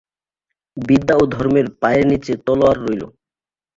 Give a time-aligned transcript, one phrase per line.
[0.77, 3.03] বিদ্যা ও ধর্মের পায়ের নীচে তলওয়ার রইল।